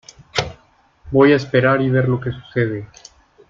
[1.11, 2.87] Voy a esperar y ver lo que sucede.